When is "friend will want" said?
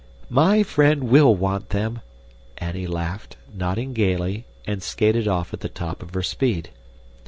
0.63-1.69